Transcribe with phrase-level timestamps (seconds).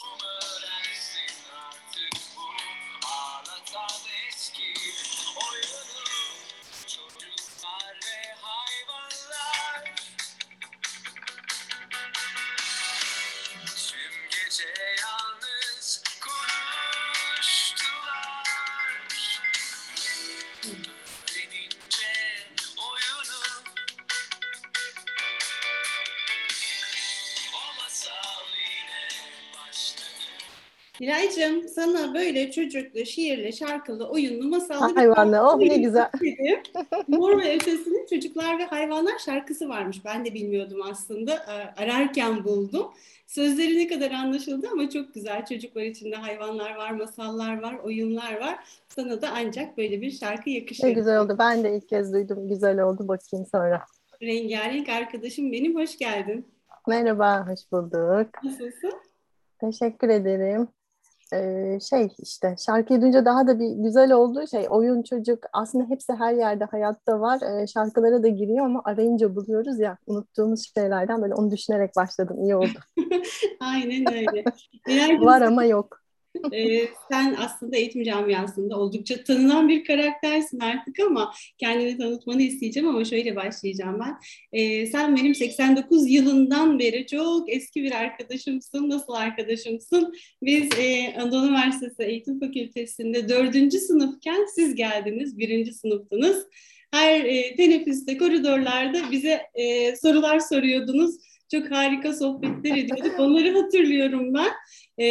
[0.00, 0.41] rumors.
[31.12, 35.40] Hiraycığım sana böyle çocuklu, şiirli, şarkılı, oyunlu, masallı Hayvanlı.
[35.40, 36.10] Oh ne güzel.
[37.08, 40.04] Mor ve Ötesi'nin Çocuklar ve Hayvanlar şarkısı varmış.
[40.04, 41.32] Ben de bilmiyordum aslında.
[41.34, 42.86] Ee, Ararken buldum.
[43.26, 45.46] Sözleri ne kadar anlaşıldı ama çok güzel.
[45.46, 48.58] Çocuklar içinde hayvanlar var, masallar var, oyunlar var.
[48.88, 50.84] Sana da ancak böyle bir şarkı yakışır.
[50.84, 51.36] Ne güzel oldu.
[51.38, 52.48] Ben de ilk kez duydum.
[52.48, 53.08] Güzel oldu.
[53.08, 53.82] Bakayım sonra.
[54.22, 55.74] Rengarenk arkadaşım benim.
[55.74, 56.46] Hoş geldin.
[56.88, 58.44] Merhaba, hoş bulduk.
[58.44, 58.92] Nasılsın?
[59.60, 60.68] Teşekkür ederim.
[61.32, 64.44] Ee, şey işte şarkıyı duyunca daha da bir güzel oldu.
[64.50, 67.40] Şey oyun çocuk aslında hepsi her yerde hayatta var.
[67.40, 72.36] Ee, şarkılara da giriyor ama arayınca buluyoruz ya unuttuğumuz şeylerden böyle onu düşünerek başladım.
[72.42, 72.78] İyi oldu.
[73.60, 74.44] Aynen öyle.
[75.20, 76.01] Var ama yok.
[76.52, 83.04] Ee, sen aslında eğitim camiasında oldukça tanınan bir karaktersin artık ama kendini tanıtmanı isteyeceğim ama
[83.04, 84.18] şöyle başlayacağım ben.
[84.52, 88.90] Ee, sen benim 89 yılından beri çok eski bir arkadaşımsın.
[88.90, 90.14] Nasıl arkadaşımsın?
[90.42, 96.46] Biz e, Anadolu Üniversitesi Eğitim Fakültesi'nde dördüncü sınıfken siz geldiniz, birinci sınıftınız.
[96.92, 101.14] Her e, teneffüste, koridorlarda bize e, sorular soruyordunuz.
[101.52, 103.20] Çok harika sohbetler ediyorduk.
[103.20, 104.50] Onları hatırlıyorum ben.
[104.98, 105.06] E,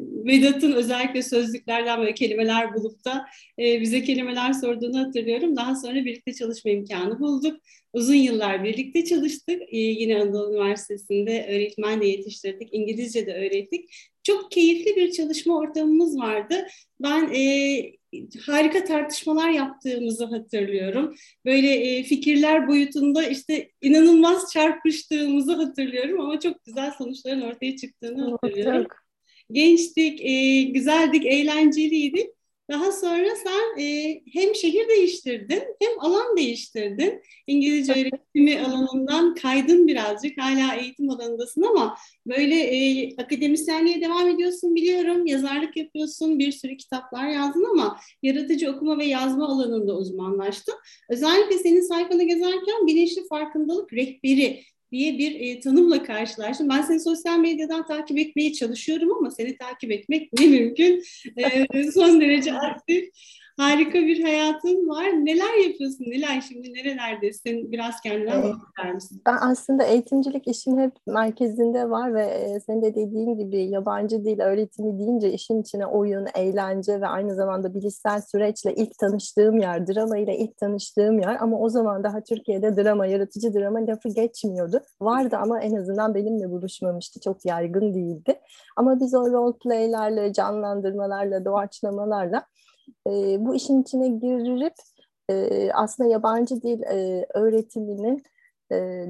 [0.00, 3.26] Vedat'ın özellikle sözlüklerden böyle kelimeler bulup da
[3.58, 5.56] e, bize kelimeler sorduğunu hatırlıyorum.
[5.56, 7.60] Daha sonra birlikte çalışma imkanı bulduk.
[7.92, 9.62] Uzun yıllar birlikte çalıştık.
[9.62, 12.68] E, yine Anadolu Üniversitesi'nde öğretmen de yetiştirdik.
[12.72, 13.90] İngilizce de öğrettik.
[14.22, 16.66] Çok keyifli bir çalışma ortamımız vardı.
[17.00, 17.42] Ben e,
[18.46, 21.14] harika tartışmalar yaptığımızı hatırlıyorum.
[21.44, 28.86] Böyle e, fikirler boyutunda işte inanılmaz çarpıştığımızı hatırlıyorum ama çok güzel sonuçların ortaya çıktığını hatırlıyorum.
[29.52, 32.33] Gençtik, e, güzeldik, eğlenceliydik.
[32.70, 37.22] Daha sonra sen e, hem şehir değiştirdin hem alan değiştirdin.
[37.46, 40.38] İngilizce öğretimi alanından kaydın birazcık.
[40.38, 45.26] Hala eğitim alanındasın ama böyle e, akademisyenliğe devam ediyorsun biliyorum.
[45.26, 50.74] Yazarlık yapıyorsun, bir sürü kitaplar yazdın ama yaratıcı okuma ve yazma alanında uzmanlaştın.
[51.08, 54.62] Özellikle senin sayfanı gezerken bilinçli farkındalık rehberi
[54.92, 56.68] diye bir e, tanımla karşılaştım.
[56.68, 61.02] Ben seni sosyal medyadan takip etmeye çalışıyorum ama seni takip etmek ne mümkün.
[61.36, 63.08] E, son derece aktif.
[63.56, 65.04] Harika bir hayatın var.
[65.04, 66.04] Neler yapıyorsun?
[66.04, 67.72] Neler şimdi nerelerdesin?
[67.72, 68.44] Biraz kendinden Evet.
[68.44, 69.22] bahseder misin?
[69.26, 74.40] Ben aslında eğitimcilik işin hep merkezinde var ve e, senin de dediğin gibi yabancı dil
[74.40, 80.18] öğretimi deyince işin içine oyun, eğlence ve aynı zamanda bilişsel süreçle ilk tanıştığım yer, drama
[80.18, 84.80] ile ilk tanıştığım yer ama o zaman daha Türkiye'de drama, yaratıcı drama lafı geçmiyordu.
[85.00, 87.20] Vardı ama en azından benimle buluşmamıştı.
[87.20, 88.40] Çok yaygın değildi.
[88.76, 92.46] Ama biz o role play'lerle, canlandırmalarla, doğaçlamalarla
[93.06, 93.10] e,
[93.46, 94.74] bu işin içine girip
[95.30, 98.24] e, aslında yabancı dil e, öğretiminin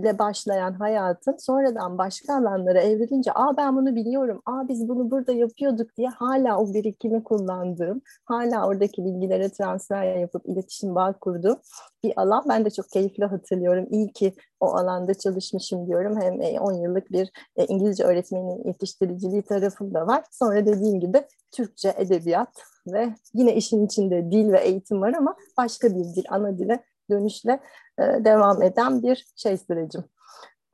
[0.00, 5.32] ile başlayan hayatın sonradan başka alanlara evrilince aa ben bunu biliyorum, aa biz bunu burada
[5.32, 11.58] yapıyorduk diye hala o birikimi kullandığım, hala oradaki bilgilere transfer yapıp iletişim bağ kurduğum
[12.04, 12.44] bir alan.
[12.48, 13.86] Ben de çok keyifli hatırlıyorum.
[13.90, 16.20] İyi ki o alanda çalışmışım diyorum.
[16.20, 20.24] Hem e, 10 yıllık bir e, İngilizce öğretmenin yetiştiriciliği tarafım da var.
[20.30, 25.88] Sonra dediğim gibi Türkçe, edebiyat ve yine işin içinde dil ve eğitim var ama başka
[25.88, 27.60] bir dil, ana dile dönüşle
[27.98, 30.04] e, devam eden bir şey sürecim.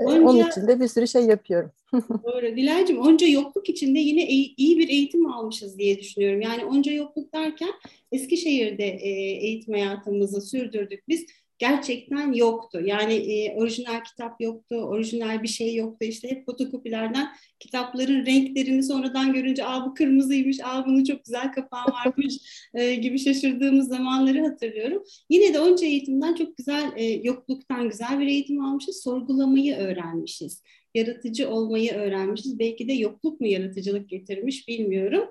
[0.00, 1.72] E, Onca- Onun için de bir sürü şey yapıyorum.
[2.24, 2.56] Doğru.
[2.56, 6.40] Dilay'cığım onca yokluk içinde yine iyi, bir eğitim almışız diye düşünüyorum.
[6.40, 7.70] Yani onca yokluk derken
[8.12, 9.08] Eskişehir'de e,
[9.46, 11.08] eğitim hayatımızı sürdürdük.
[11.08, 11.26] Biz
[11.60, 12.80] gerçekten yoktu.
[12.84, 16.04] Yani e, orijinal kitap yoktu, orijinal bir şey yoktu.
[16.04, 17.28] İşte hep fotokopilerden
[17.58, 22.34] kitapların renklerini sonradan görünce aa bu kırmızıymış, aa bunun çok güzel kapağı varmış
[22.74, 25.02] e, gibi şaşırdığımız zamanları hatırlıyorum.
[25.30, 29.02] Yine de onca eğitimden çok güzel, e, yokluktan güzel bir eğitim almışız.
[29.02, 30.62] Sorgulamayı öğrenmişiz.
[30.94, 32.58] Yaratıcı olmayı öğrenmişiz.
[32.58, 35.24] Belki de yokluk mu yaratıcılık getirmiş bilmiyorum.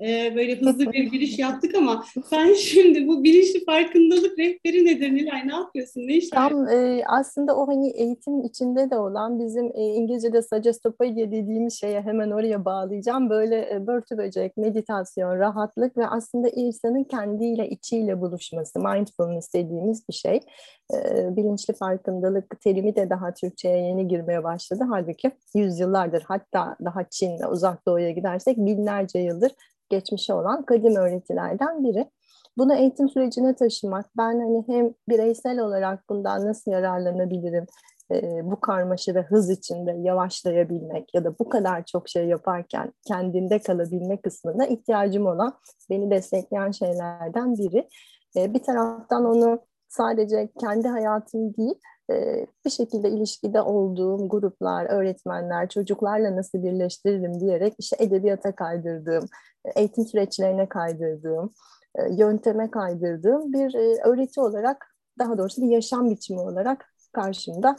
[0.00, 5.48] E, böyle hızlı bir giriş yaptık ama sen şimdi bu bilinçli farkındalık rehberi nedir Nilay?
[5.48, 6.00] Ne yapıyorsun?
[6.00, 6.48] Ne işler?
[6.48, 12.00] Tam e, aslında o hani eğitim içinde de olan bizim e, İngilizce'de sagestopedia dediğimiz şeye
[12.00, 13.30] hemen oraya bağlayacağım.
[13.30, 20.14] Böyle e, börtü böcek, meditasyon, rahatlık ve aslında insanın kendiyle, içiyle buluşması, mindfulness dediğimiz bir
[20.14, 20.40] şey.
[20.94, 24.84] E, bilinçli farkındalık terimi de daha Türkçe'ye yeni girmeye başladı.
[24.90, 29.52] Halbuki yüzyıllardır hatta daha Çin'de, uzak doğuya gidersek binlerce yıldır
[29.88, 32.10] geçmişe olan kadim öğretilerden biri.
[32.58, 37.66] Bunu eğitim sürecine taşımak, ben hani hem bireysel olarak bundan nasıl yararlanabilirim,
[38.12, 43.58] e, bu karmaşa ve hız içinde yavaşlayabilmek ya da bu kadar çok şey yaparken kendinde
[43.58, 45.58] kalabilme kısmına ihtiyacım olan,
[45.90, 47.88] beni destekleyen şeylerden biri.
[48.36, 51.74] E, bir taraftan onu sadece kendi hayatım değil,
[52.64, 59.28] bir şekilde ilişkide olduğum gruplar, öğretmenler, çocuklarla nasıl birleştiririm diyerek işte edebiyata kaydırdığım,
[59.76, 61.52] eğitim süreçlerine kaydırdığım,
[61.94, 67.76] e, yönteme kaydırdığım bir e, öğreti olarak, daha doğrusu bir yaşam biçimi olarak karşımda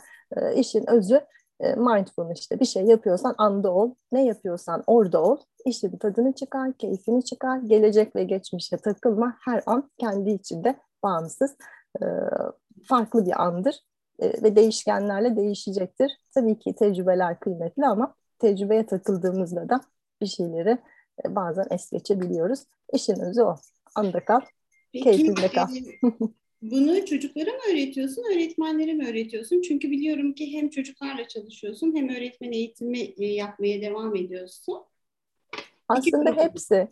[0.55, 1.21] işin özü
[1.59, 2.59] mindfulness işte.
[2.59, 8.15] Bir şey yapıyorsan anda ol, ne yapıyorsan orada ol, bir tadını çıkar, keyfini çıkar, gelecek
[8.15, 11.55] ve geçmişe takılma her an kendi içinde bağımsız
[12.87, 13.83] farklı bir andır
[14.19, 16.11] ve değişkenlerle değişecektir.
[16.33, 19.81] Tabii ki tecrübeler kıymetli ama tecrübeye takıldığımızda da
[20.21, 20.77] bir şeyleri
[21.27, 22.59] bazen es geçebiliyoruz.
[22.93, 23.55] İşin özü o.
[23.95, 24.41] Anda kal,
[24.93, 25.75] Peki, keyfinde kal.
[25.75, 25.81] e,
[26.61, 29.61] bunu çocuklara mı öğretiyorsun, öğretmenlere mi öğretiyorsun?
[29.61, 34.83] Çünkü biliyorum ki hem çocuklarla çalışıyorsun hem öğretmen eğitimi e, yapmaya devam ediyorsun.
[35.87, 36.87] Aslında hepsi.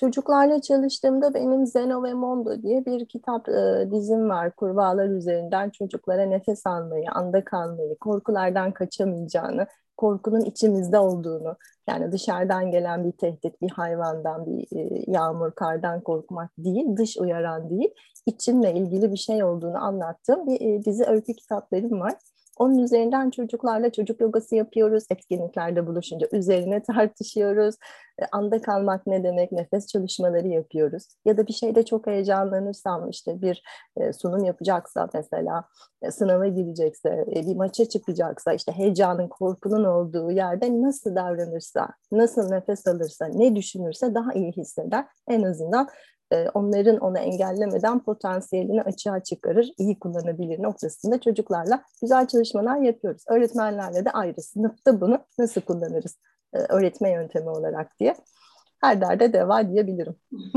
[0.00, 4.50] Çocuklarla çalıştığımda benim Zeno ve Mondo diye bir kitap e, dizim var.
[4.56, 9.66] Kurbağalar üzerinden çocuklara nefes almayı, anda kalmayı, korkulardan kaçamayacağını,
[9.96, 11.56] korkunun içimizde olduğunu,
[11.88, 17.70] yani dışarıdan gelen bir tehdit, bir hayvandan, bir e, yağmur, kardan korkmak değil, dış uyaran
[17.70, 17.94] değil,
[18.26, 22.14] içimle ilgili bir şey olduğunu anlattığım bir e, dizi öykü kitaplarım var.
[22.58, 27.74] Onun üzerinden çocuklarla çocuk yogası yapıyoruz, etkinliklerde buluşunca üzerine tartışıyoruz.
[28.22, 31.04] E, anda kalmak ne demek, nefes çalışmaları yapıyoruz.
[31.24, 33.62] Ya da bir şeyde çok heyecanlanırsam işte bir
[33.96, 35.64] e, sunum yapacaksa mesela,
[36.02, 42.86] e, sınava girecekse, bir maça çıkacaksa, işte heyecanın, korkunun olduğu yerde nasıl davranırsa, nasıl nefes
[42.86, 45.06] alırsa, ne düşünürse daha iyi hisseder.
[45.28, 45.88] En azından
[46.32, 53.24] e, onların onu engellemeden potansiyelini açığa çıkarır, iyi kullanabilir noktasında çocuklarla güzel çalışmalar yapıyoruz.
[53.28, 56.18] Öğretmenlerle de ayrı sınıfta bunu nasıl kullanırız
[56.52, 58.14] e, öğretme yöntemi olarak diye.
[58.80, 60.16] Her derde deva diyebilirim.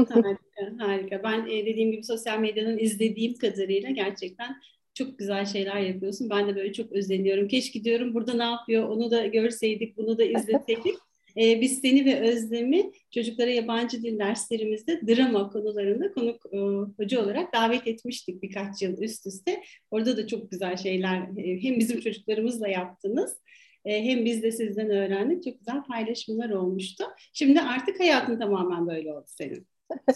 [0.09, 1.23] harika, harika.
[1.23, 4.55] Ben e, dediğim gibi sosyal medyadan izlediğim kadarıyla gerçekten
[4.93, 6.29] çok güzel şeyler yapıyorsun.
[6.29, 7.47] Ben de böyle çok özleniyorum.
[7.47, 10.95] Keşke diyorum burada ne yapıyor onu da görseydik, bunu da izleseydik.
[11.37, 16.57] Ee, biz seni ve Özlem'i çocuklara yabancı dil derslerimizde drama konularında konuk e,
[16.97, 19.61] hoca olarak davet etmiştik birkaç yıl üst üste.
[19.91, 23.37] Orada da çok güzel şeyler e, hem bizim çocuklarımızla yaptınız
[23.85, 25.43] e, hem biz de sizden öğrendik.
[25.43, 27.03] Çok güzel paylaşımlar olmuştu.
[27.33, 29.67] Şimdi artık hayatın tamamen böyle oldu senin.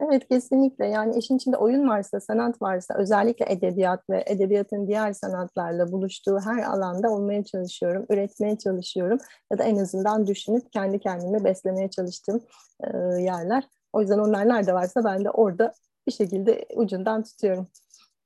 [0.00, 5.92] Evet kesinlikle yani işin içinde oyun varsa, sanat varsa özellikle edebiyat ve edebiyatın diğer sanatlarla
[5.92, 9.18] buluştuğu her alanda olmaya çalışıyorum, üretmeye çalışıyorum
[9.52, 12.40] ya da en azından düşünüp kendi kendimi beslemeye çalıştığım
[12.84, 13.64] e, yerler.
[13.92, 15.72] O yüzden onlar nerede varsa ben de orada
[16.06, 17.68] bir şekilde ucundan tutuyorum.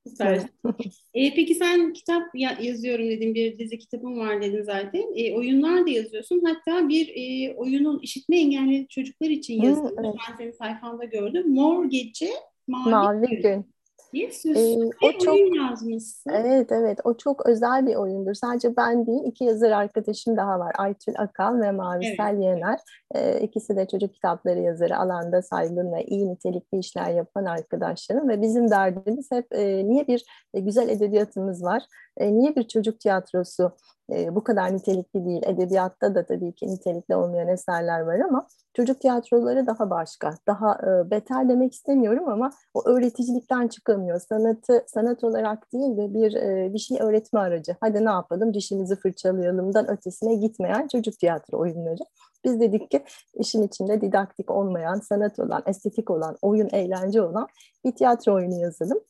[0.08, 0.42] Süper.
[1.14, 5.04] e, peki sen kitap ya- yazıyorum dedin, bir dizi kitabım var dedin zaten.
[5.16, 6.42] E, oyunlar da yazıyorsun.
[6.44, 9.92] Hatta bir e, oyunun işitme engelli çocuklar için yazılmış.
[9.98, 10.14] evet.
[10.30, 11.54] Ben senin sayfanda gördüm.
[11.54, 12.30] Mor Gece,
[12.66, 13.73] Mavi, Mavi Gün gün.
[14.14, 16.30] Diye söz Ee, o çok oyun yazmışsın.
[16.30, 18.34] Evet evet o çok özel bir oyundur.
[18.34, 20.72] Sadece ben değil iki yazar arkadaşım daha var.
[20.78, 22.78] Aytül Akal ve Mavisel Yener.
[23.14, 28.28] Ee, ikisi de çocuk kitapları yazarı alanda saygın ve iyi nitelikli işler yapan arkadaşlarım.
[28.28, 30.24] Ve bizim derdimiz hep e, niye bir
[30.54, 31.82] e, güzel edebiyatımız var?
[32.16, 33.72] E, niye bir çocuk tiyatrosu
[34.12, 35.42] e, bu kadar nitelikli değil?
[35.46, 40.34] Edebiyatta da tabii ki nitelikli olmayan eserler var ama çocuk tiyatroları daha başka.
[40.46, 44.20] Daha e, beter demek istemiyorum ama o öğreticilikten çıkamıyor.
[44.20, 47.76] Sanatı sanat olarak değil de bir e, bir şey öğretme aracı.
[47.80, 52.02] Hadi ne yapalım dişimizi fırçalayalımdan ötesine gitmeyen çocuk tiyatro oyunları.
[52.44, 53.04] Biz dedik ki
[53.34, 57.46] işin içinde didaktik olmayan, sanat olan, estetik olan, oyun, eğlence olan
[57.84, 59.00] bir tiyatro oyunu yazalım.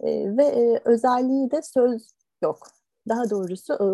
[0.00, 2.58] E, ve e, özelliği de söz yok.
[3.08, 3.86] Daha doğrusu e,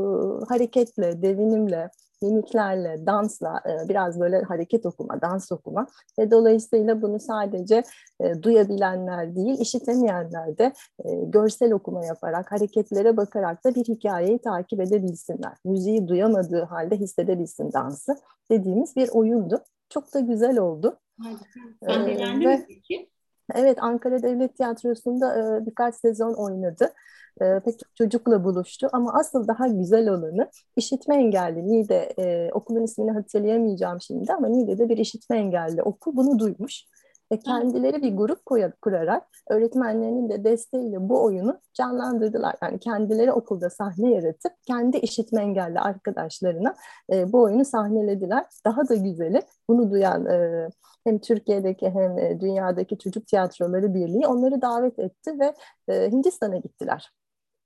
[0.49, 1.91] hareketle, devinimle,
[2.23, 5.87] mimiklerle, dansla, e, biraz böyle hareket okuma, dans okuma
[6.19, 7.83] ve dolayısıyla bunu sadece
[8.21, 10.73] e, duyabilenler değil, işitemeyenler de
[11.05, 15.53] e, görsel okuma yaparak, hareketlere bakarak da bir hikayeyi takip edebilsinler.
[15.65, 18.17] Müziği duyamadığı halde hissedebilsin dansı
[18.51, 19.65] dediğimiz bir oyundu.
[19.89, 20.99] Çok da güzel oldu.
[21.23, 21.61] Harika.
[21.83, 23.11] Ee, Sahnelendi ve- mi peki?
[23.55, 26.93] Evet, Ankara Devlet Tiyatrosu'nda e, birkaç sezon oynadı.
[27.41, 32.83] E, pek çok çocukla buluştu ama asıl daha güzel olanı işitme engelli Niğde, e, okulun
[32.85, 36.85] ismini hatırlayamayacağım şimdi ama Niğde'de bir işitme engelli okul bunu duymuş.
[37.33, 42.55] Ve kendileri bir grup koya- kurarak öğretmenlerinin de desteğiyle bu oyunu canlandırdılar.
[42.63, 46.75] Yani kendileri okulda sahne yaratıp kendi işitme engelli arkadaşlarına
[47.13, 48.45] e, bu oyunu sahnelediler.
[48.65, 50.69] Daha da güzeli bunu duyan e,
[51.05, 55.55] hem Türkiye'deki hem dünyadaki çocuk tiyatroları birliği onları davet etti ve
[55.89, 57.11] e, Hindistan'a gittiler.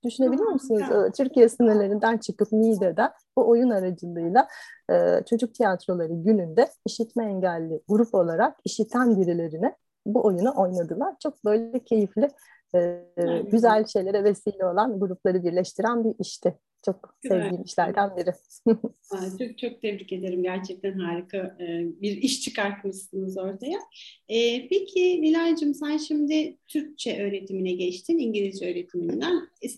[0.03, 0.81] Düşünebiliyor musunuz?
[0.81, 1.05] güzel.
[1.05, 4.47] E, Türkiye sınırlarından çıkıp Niğde'den bu oyun aracılığıyla
[4.91, 11.15] e, çocuk tiyatroları gününde işitme engelli grup olarak işiten birilerine bu oyunu oynadılar.
[11.23, 12.29] Çok böyle keyifli,
[12.75, 13.41] e, Güzel.
[13.41, 16.57] güzel şeylere vesile olan grupları birleştiren bir işti.
[16.85, 17.41] Çok Güzel.
[17.43, 18.29] sevdiğim işlerden biri.
[19.39, 20.43] Çok çok tebrik ederim.
[20.43, 21.65] Gerçekten harika e,
[22.01, 23.79] bir iş çıkartmışsınız ortaya.
[24.29, 29.33] E, Peki Nilay'cığım sen şimdi Türkçe öğretimine geçtin, İngilizce öğretiminden.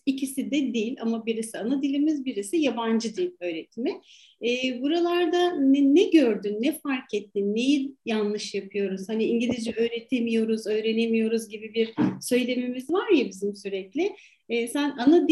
[0.06, 4.02] İkisi de dil ama birisi ana dilimiz, birisi yabancı dil öğretimi.
[4.46, 9.10] E, Buralarda ne, ne gördün, ne fark ettin, neyi yanlış yapıyoruz?
[9.10, 14.12] Hani İngilizce öğretemiyoruz, öğrenemiyoruz gibi bir söylemimiz var ya bizim sürekli.
[14.50, 15.28] Sen ana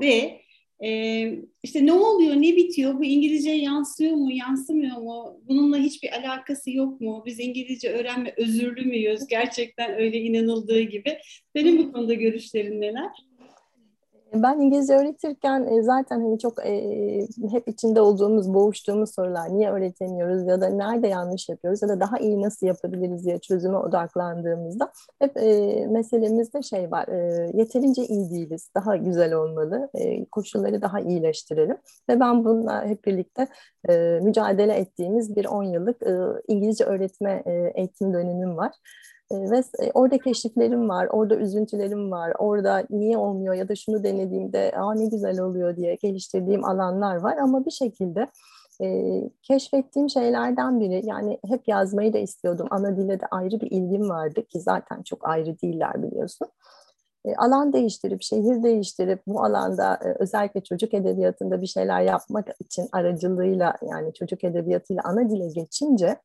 [0.00, 0.48] dilimizde
[0.84, 2.98] ee, işte ne oluyor, ne bitiyor?
[2.98, 5.40] Bu İngilizce yansıyor mu, yansımıyor mu?
[5.48, 7.22] Bununla hiçbir alakası yok mu?
[7.26, 9.26] Biz İngilizce öğrenme özürlü müyüz?
[9.26, 11.18] Gerçekten öyle inanıldığı gibi.
[11.56, 13.27] Senin bu konuda görüşlerin neler?
[14.34, 20.46] Ben İngilizce öğretirken e, zaten hani çok e, hep içinde olduğumuz, boğuştuğumuz sorular niye öğretemiyoruz
[20.46, 25.36] ya da nerede yanlış yapıyoruz ya da daha iyi nasıl yapabiliriz diye çözüme odaklandığımızda hep
[25.36, 31.76] e, meselemizde şey var, e, yeterince iyi değiliz, daha güzel olmalı, e, koşulları daha iyileştirelim
[32.08, 33.46] ve ben bununla hep birlikte
[33.88, 36.16] e, mücadele ettiğimiz bir 10 yıllık e,
[36.48, 38.72] İngilizce öğretme e, eğitim dönemim var.
[39.30, 44.04] E, Ve e, orada keşiflerim var, orada üzüntülerim var, orada niye olmuyor ya da şunu
[44.04, 48.28] denediğimde aa ne güzel oluyor diye geliştirdiğim alanlar var ama bir şekilde
[48.82, 52.66] e, keşfettiğim şeylerden biri yani hep yazmayı da istiyordum.
[52.70, 56.48] Ana dile de ayrı bir ilgim vardı ki zaten çok ayrı değiller biliyorsun.
[57.24, 62.88] E, alan değiştirip, şehir değiştirip bu alanda e, özellikle çocuk edebiyatında bir şeyler yapmak için
[62.92, 66.16] aracılığıyla yani çocuk edebiyatıyla ana dile geçince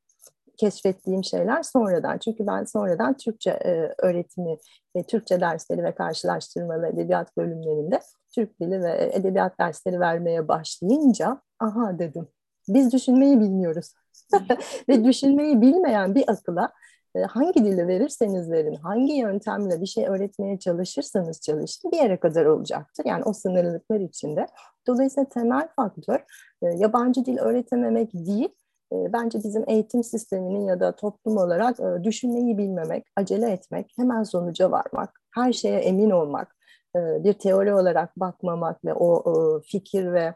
[0.63, 2.17] keşfettiğim şeyler sonradan.
[2.17, 4.57] Çünkü ben sonradan Türkçe e, öğretimi,
[4.95, 7.99] e, Türkçe dersleri ve karşılaştırmalı edebiyat bölümlerinde
[8.35, 12.27] Türk dili ve edebiyat dersleri vermeye başlayınca aha dedim.
[12.67, 13.93] Biz düşünmeyi bilmiyoruz.
[14.89, 16.71] ve düşünmeyi bilmeyen bir akıla
[17.15, 22.45] e, hangi dili verirseniz verin, hangi yöntemle bir şey öğretmeye çalışırsanız çalışın bir yere kadar
[22.45, 23.05] olacaktır.
[23.05, 24.47] Yani o sınırlılıklar içinde.
[24.87, 26.19] Dolayısıyla temel faktör
[26.61, 28.49] e, yabancı dil öğretememek değil,
[28.93, 34.71] bence bizim eğitim sisteminin ya da toplum olarak e, düşünmeyi bilmemek, acele etmek, hemen sonuca
[34.71, 36.55] varmak, her şeye emin olmak,
[36.95, 40.33] e, bir teori olarak bakmamak ve o e, fikir ve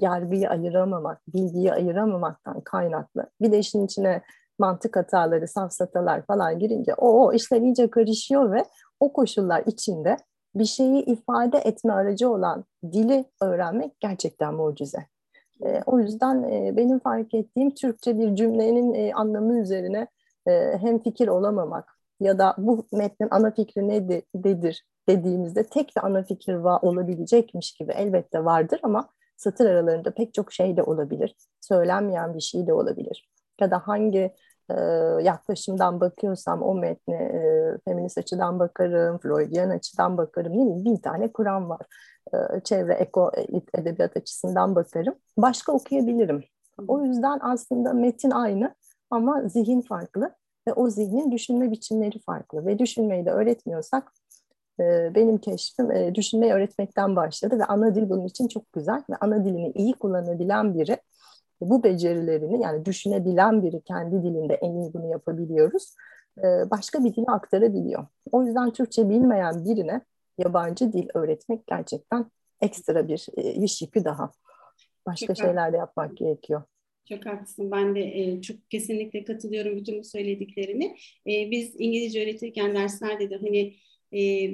[0.00, 3.26] yargıyı ayıramamak, bilgiyi ayıramamaktan kaynaklı.
[3.40, 4.22] Bir de işin içine
[4.58, 8.64] mantık hataları, safsatalar falan girince o, o işler iyice karışıyor ve
[9.00, 10.16] o koşullar içinde
[10.54, 15.06] bir şeyi ifade etme aracı olan dili öğrenmek gerçekten mucize.
[15.64, 20.06] E, o yüzden e, benim fark ettiğim Türkçe bir cümlenin e, anlamı üzerine
[20.46, 26.22] e, hem fikir olamamak ya da bu metnin ana fikri nedir dediğimizde tek bir ana
[26.22, 31.34] fikir var olabilecekmiş gibi elbette vardır ama satır aralarında pek çok şey de olabilir.
[31.60, 33.28] Söylenmeyen bir şey de olabilir.
[33.60, 34.34] Ya da hangi
[34.70, 34.74] e,
[35.22, 40.52] yaklaşımdan bakıyorsam o metne e, feminist açıdan bakarım, Freudian açıdan bakarım.
[40.52, 41.80] Ne bin tane Kur'an var.
[42.32, 43.32] E, çevre, eko,
[43.74, 45.14] edebiyat açısından bakarım.
[45.36, 46.44] Başka okuyabilirim.
[46.88, 48.74] O yüzden aslında metin aynı
[49.10, 50.34] ama zihin farklı
[50.68, 52.66] ve o zihnin düşünme biçimleri farklı.
[52.66, 54.12] Ve düşünmeyi de öğretmiyorsak
[54.80, 59.16] e, benim keşfim e, düşünmeyi öğretmekten başladı ve ana dil bunun için çok güzel ve
[59.20, 60.98] ana dilini iyi kullanabilen biri
[61.60, 65.94] bu becerilerini yani düşünebilen biri kendi dilinde en iyi bunu yapabiliyoruz.
[66.38, 68.06] E, başka bir dile aktarabiliyor.
[68.32, 70.00] O yüzden Türkçe bilmeyen birine
[70.38, 74.30] yabancı dil öğretmek gerçekten ekstra bir e, iş yükü daha.
[75.06, 76.62] Başka Çok şeyler de yapmak gerekiyor.
[77.08, 77.70] Çok haklısın.
[77.70, 80.96] Ben de e, çok kesinlikle katılıyorum bütün bu söylediklerini.
[81.26, 83.74] E, biz İngilizce öğretirken derslerde de hani
[84.20, 84.50] e,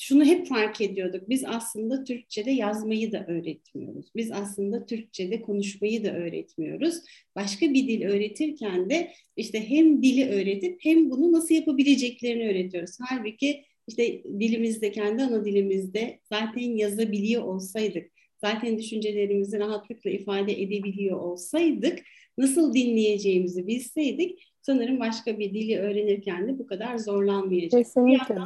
[0.00, 1.28] şunu hep fark ediyorduk.
[1.28, 4.06] Biz aslında Türkçe'de yazmayı da öğretmiyoruz.
[4.16, 6.94] Biz aslında Türkçe'de konuşmayı da öğretmiyoruz.
[7.36, 12.96] Başka bir dil öğretirken de işte hem dili öğretip hem bunu nasıl yapabileceklerini öğretiyoruz.
[13.08, 21.98] Halbuki işte dilimizde, kendi ana dilimizde zaten yazabiliyor olsaydık, zaten düşüncelerimizi rahatlıkla ifade edebiliyor olsaydık,
[22.38, 27.70] nasıl dinleyeceğimizi bilseydik sanırım başka bir dili öğrenirken de bu kadar zorlanmayacak.
[27.70, 28.36] Kesinlikle.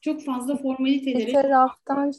[0.00, 1.26] Çok fazla formaliteleri...
[1.26, 2.12] Bir taraftan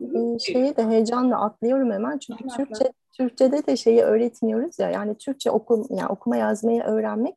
[0.00, 5.50] e, şeyi de heyecanla atlıyorum hemen çünkü Türkçe Türkçe'de de şeyi öğretmiyoruz ya yani Türkçe
[5.50, 7.34] okum yani okuma yazmayı öğrenmek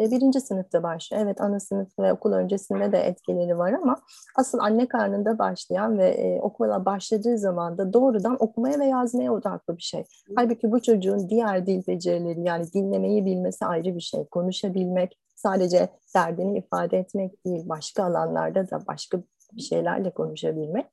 [0.00, 1.22] birinci sınıfta başlıyor.
[1.22, 3.96] Evet ana sınıf ve okul öncesinde de etkileri var ama
[4.36, 9.76] asıl anne karnında başlayan ve e, okula başladığı zaman da doğrudan okumaya ve yazmaya odaklı
[9.76, 10.04] bir şey.
[10.36, 14.24] Halbuki bu çocuğun diğer dil becerileri yani dinlemeyi bilmesi ayrı bir şey.
[14.24, 19.18] Konuşabilmek sadece derdini ifade etmek değil başka alanlarda da başka
[19.52, 20.86] bir şeylerle konuşabilmek.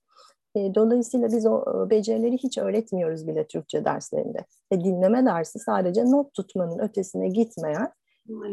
[0.56, 4.46] E, Dolayısıyla biz o e, becerileri hiç öğretmiyoruz bile Türkçe derslerinde.
[4.72, 7.92] Ve dinleme dersi sadece not tutmanın ötesine gitmeyen.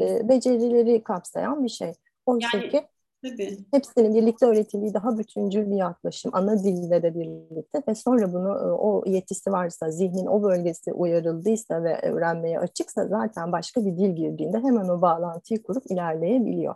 [0.00, 1.92] E, becerileri kapsayan bir şey.
[2.26, 2.82] Oysa Yani- ki
[3.22, 3.58] Tabii.
[3.70, 8.66] hepsinin birlikte öğretildiği daha bütüncül bir yaklaşım, ana dille de birlikte ve sonra bunu e,
[8.72, 14.58] o yetisi varsa, zihnin o bölgesi uyarıldıysa ve öğrenmeye açıksa zaten başka bir dil girdiğinde
[14.58, 16.74] hemen o bağlantıyı kurup ilerleyebiliyor.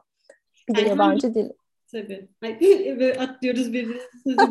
[0.69, 1.51] Bir de yabancı dil.
[1.97, 2.29] Tabii.
[2.43, 2.53] Ay,
[3.19, 4.39] atlıyoruz birbirimizin sözü.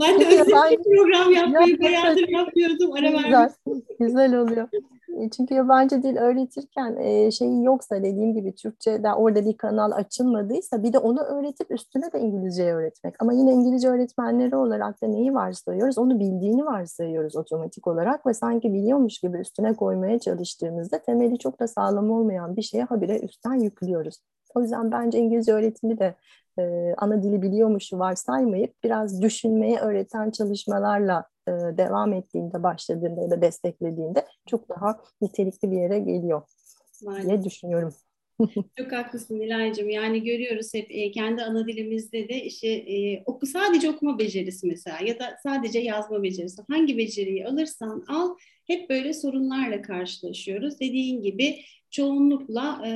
[0.00, 2.92] ben de Çünkü özel yabancı- bir program yapmayı Yapma, bayağıdır yapmıyordum.
[2.92, 3.50] Ara Güzel,
[4.00, 4.68] güzel oluyor.
[5.18, 10.82] E, Çünkü yabancı dil öğretirken e, şeyi yoksa dediğim gibi Türkçe'de orada bir kanal açılmadıysa
[10.82, 13.14] bir de onu öğretip üstüne de İngilizce öğretmek.
[13.18, 15.98] Ama yine İngilizce öğretmenleri olarak da neyi varsayıyoruz?
[15.98, 21.66] Onu bildiğini varsayıyoruz otomatik olarak ve sanki biliyormuş gibi üstüne koymaya çalıştığımızda temeli çok da
[21.68, 24.16] sağlam olmayan bir şeye habire üstten yüklüyoruz.
[24.54, 26.14] O yüzden bence İngilizce öğretimi de
[26.58, 33.42] e, ana dili biliyormuş varsaymayıp biraz düşünmeyi öğreten çalışmalarla e, devam ettiğinde, başladığında ya da
[33.42, 36.42] desteklediğinde çok daha nitelikli bir yere geliyor
[37.04, 37.28] Maalesef.
[37.28, 37.94] diye düşünüyorum.
[38.78, 39.90] Çok haklısın Nilay'cığım.
[39.90, 44.98] Yani görüyoruz hep e, kendi ana dilimizde de işte e, oku sadece okuma becerisi mesela
[45.04, 46.62] ya da sadece yazma becerisi.
[46.68, 50.80] Hangi beceriyi alırsan al hep böyle sorunlarla karşılaşıyoruz.
[50.80, 51.56] Dediğin gibi
[51.90, 52.90] çoğunlukla e,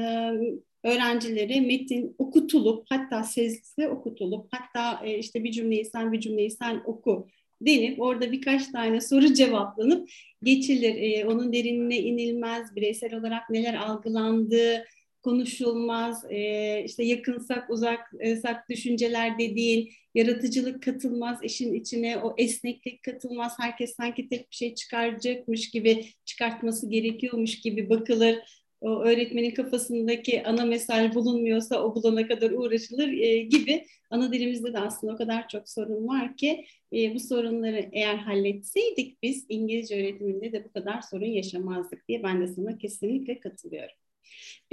[0.85, 6.83] öğrencilere metin okutulup hatta sesli okutulup hatta e, işte bir cümleyi sen bir cümleyi sen
[6.85, 7.29] oku
[7.61, 10.11] denip orada birkaç tane soru cevaplanıp
[10.43, 10.95] geçilir.
[10.97, 14.85] E, onun derinine inilmez, bireysel olarak neler algılandığı,
[15.23, 23.97] konuşulmaz, e, işte yakınsak uzaksak düşünceler dediğin, yaratıcılık katılmaz işin içine, o esneklik katılmaz, herkes
[23.97, 28.64] sanki tek bir şey çıkaracakmış gibi, çıkartması gerekiyormuş gibi bakılır.
[28.85, 34.79] O öğretmenin kafasındaki ana mesaj bulunmuyorsa o bulana kadar uğraşılır e, gibi ana dilimizde de
[34.79, 40.53] aslında o kadar çok sorun var ki e, bu sorunları eğer halletseydik biz İngilizce öğretiminde
[40.53, 43.97] de bu kadar sorun yaşamazdık diye ben de sana kesinlikle katılıyorum.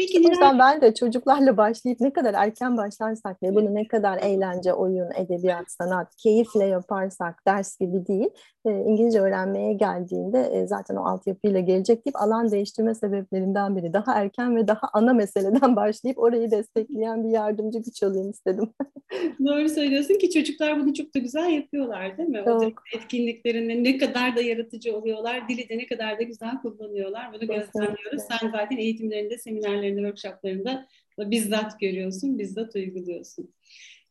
[0.01, 4.17] Peki O yüzden ben de çocuklarla başlayıp ne kadar erken başlarsak ve bunu ne kadar
[4.17, 8.29] eğlence, oyun, edebiyat, sanat, keyifle yaparsak ders gibi değil.
[8.65, 13.93] e, İngilizce öğrenmeye geldiğinde e, zaten o altyapıyla gelecek deyip alan değiştirme sebeplerinden biri.
[13.93, 18.69] Daha erken ve daha ana meseleden başlayıp orayı destekleyen bir yardımcı güç olayım istedim.
[19.45, 22.41] doğru söylüyorsun ki çocuklar bunu çok da güzel yapıyorlar değil mi?
[22.41, 22.61] O Çok.
[22.61, 27.33] tür etkinliklerinde ne kadar da yaratıcı oluyorlar, dili de ne kadar da güzel kullanıyorlar.
[27.33, 28.21] Bunu gözlemliyoruz.
[28.29, 30.87] Sen zaten eğitimlerinde, seminerlerinde, workshoplarında
[31.19, 33.53] bizzat görüyorsun, bizzat uyguluyorsun.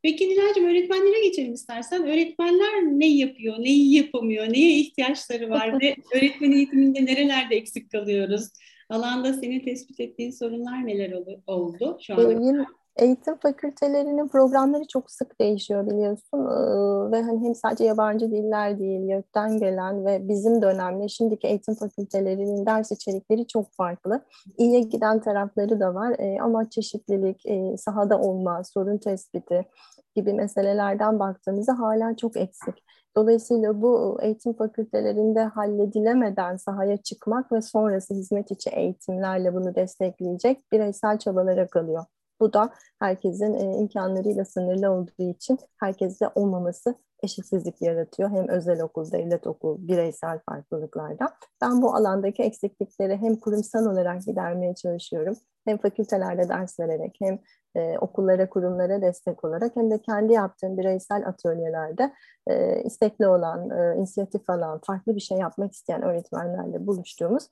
[0.02, 2.06] Peki Nilay'cığım öğretmenlere geçelim istersen.
[2.06, 8.48] Öğretmenler ne yapıyor, neyi yapamıyor, neye ihtiyaçları var ve öğretmen eğitiminde nerelerde eksik kalıyoruz?
[8.88, 12.32] Alanda senin tespit ettiğin sorunlar neler ol- oldu şu anda?
[12.32, 12.64] yine
[13.00, 19.00] eğitim fakültelerinin programları çok sık değişiyor biliyorsun Ee, ve hani hem sadece yabancı diller değil,
[19.00, 24.20] YÖK'ten gelen ve bizim dönemde şimdiki eğitim fakültelerinin ders içerikleri çok farklı.
[24.58, 29.66] İyiye giden tarafları da var Ee, ama çeşitlilik, e, sahada olma, sorun tespiti
[30.14, 32.84] gibi meselelerden baktığımızda hala çok eksik.
[33.16, 41.18] Dolayısıyla bu eğitim fakültelerinde halledilemeden sahaya çıkmak ve sonrası hizmet içi eğitimlerle bunu destekleyecek bireysel
[41.18, 42.04] çabalara kalıyor.
[42.40, 48.30] Bu da herkesin e, imkanlarıyla sınırlı olduğu için herkeste olmaması eşitsizlik yaratıyor.
[48.30, 51.34] Hem özel okul, devlet okul, bireysel farklılıklarda.
[51.62, 55.36] Ben bu alandaki eksiklikleri hem kurumsal olarak gidermeye çalışıyorum.
[55.64, 57.38] Hem fakültelerde ders vererek hem
[57.74, 62.12] e, okullara, kurumlara destek olarak hem de kendi yaptığım bireysel atölyelerde
[62.46, 67.48] e, istekli olan, e, inisiyatif alan, farklı bir şey yapmak isteyen öğretmenlerle buluştuğumuz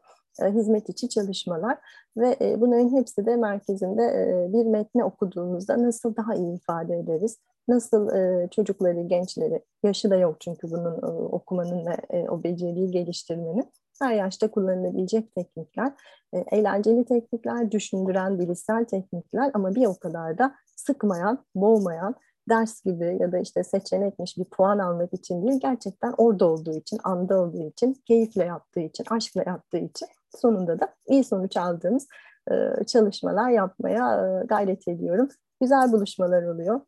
[0.46, 1.78] hizmet içi çalışmalar.
[2.16, 7.38] Ve e, bunların hepsi de merkezinde e, bir metni okuduğumuzda nasıl daha iyi ifade ederiz,
[7.68, 12.90] nasıl e, çocukları, gençleri, yaşı da yok çünkü bunun e, okumanın ve e, o beceriyi
[12.90, 13.72] geliştirmenin.
[14.02, 15.92] Her yaşta kullanılabilecek teknikler,
[16.32, 22.14] e, eğlenceli teknikler, düşündüren bilişsel teknikler ama bir o kadar da sıkmayan, boğmayan,
[22.48, 26.98] ders gibi ya da işte seçenekmiş bir puan almak için değil, gerçekten orada olduğu için,
[27.04, 32.06] anda olduğu için, keyifle yaptığı için, aşkla yaptığı için sonunda da iyi sonuç aldığımız
[32.50, 35.28] e, çalışmalar yapmaya e, gayret ediyorum.
[35.60, 36.80] Güzel buluşmalar oluyor.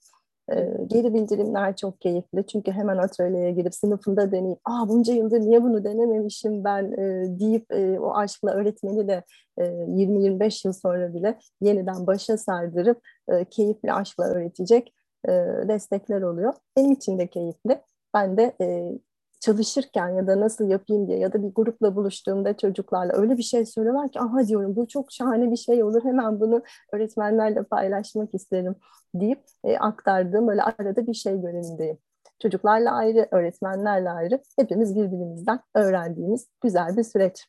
[0.53, 5.63] E, geri bildirimler çok keyifli çünkü hemen atölyeye girip sınıfında deneyip Aa, bunca yıldır niye
[5.63, 6.97] bunu denememişim ben
[7.41, 7.67] deyip
[8.01, 9.25] o aşkla öğretmeni de
[9.59, 13.01] 20-25 yıl sonra bile yeniden başa sardırıp
[13.51, 14.95] keyifli aşkla öğretecek
[15.69, 16.55] destekler oluyor.
[16.77, 17.81] Benim için de keyifli.
[18.15, 18.55] Ben de
[19.41, 23.67] çalışırken ya da nasıl yapayım diye ya da bir grupla buluştuğumda çocuklarla öyle bir şey
[23.67, 28.77] söylüyorlar ki aha diyorum bu çok şahane bir şey olur hemen bunu öğretmenlerle paylaşmak isterim
[29.15, 31.99] deyip e, aktardığım böyle arada bir şey görevindeyim.
[32.43, 37.47] Çocuklarla ayrı, öğretmenlerle ayrı hepimiz birbirimizden öğrendiğimiz güzel bir süreç.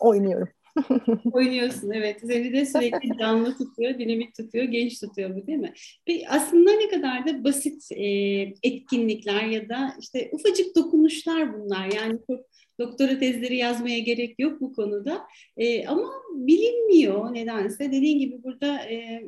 [0.00, 0.48] Oynuyorum.
[1.32, 2.20] Oynuyorsun evet.
[2.26, 5.72] Seni de sürekli canlı tutuyor, dinamik tutuyor, genç tutuyor bu değil mi?
[6.06, 8.06] Peki aslında ne kadar da basit e,
[8.62, 11.92] etkinlikler ya da işte ufacık dokunuşlar bunlar.
[11.92, 12.40] Yani çok
[12.78, 15.22] doktora tezleri yazmaya gerek yok bu konuda.
[15.56, 17.92] E, ama bilinmiyor nedense.
[17.92, 19.22] Dediğin gibi burada e,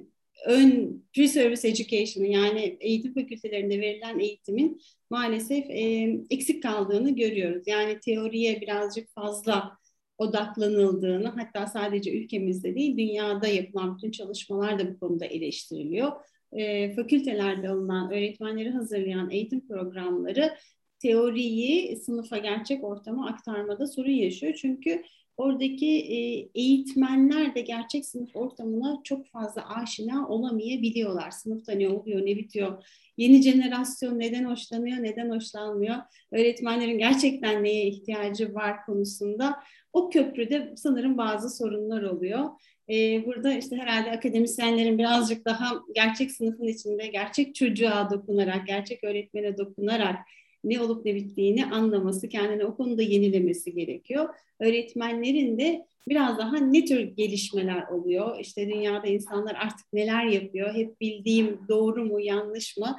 [0.46, 4.80] ön pre-service education yani eğitim fakültelerinde verilen eğitimin
[5.10, 7.62] maalesef e, eksik kaldığını görüyoruz.
[7.66, 9.78] Yani teoriye birazcık fazla
[10.18, 16.12] odaklanıldığını hatta sadece ülkemizde değil dünyada yapılan bütün çalışmalar da bu konuda eleştiriliyor.
[16.52, 20.54] E, fakültelerde alınan öğretmenleri hazırlayan eğitim programları
[20.98, 24.54] teoriyi sınıfa gerçek ortama aktarmada sorun yaşıyor.
[24.54, 25.02] Çünkü
[25.36, 31.30] oradaki e, eğitmenler de gerçek sınıf ortamına çok fazla aşina olamayabiliyorlar.
[31.30, 32.84] Sınıfta ne oluyor, ne bitiyor,
[33.16, 35.96] yeni jenerasyon neden hoşlanıyor, neden hoşlanmıyor,
[36.32, 39.56] öğretmenlerin gerçekten neye ihtiyacı var konusunda
[39.92, 42.50] o köprüde sanırım bazı sorunlar oluyor.
[42.90, 49.58] Ee, burada işte herhalde akademisyenlerin birazcık daha gerçek sınıfın içinde gerçek çocuğa dokunarak, gerçek öğretmene
[49.58, 50.16] dokunarak
[50.64, 54.34] ne olup ne bittiğini anlaması, kendini o konuda yenilemesi gerekiyor.
[54.60, 58.38] Öğretmenlerin de biraz daha ne tür gelişmeler oluyor?
[58.40, 60.74] İşte dünyada insanlar artık neler yapıyor?
[60.74, 62.98] Hep bildiğim doğru mu, yanlış mı?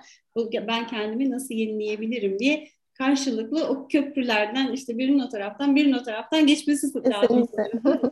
[0.67, 6.47] Ben kendimi nasıl yenileyebilirim diye karşılıklı o köprülerden işte birinin o taraftan birinin o taraftan
[6.47, 7.47] geçmesi lazım.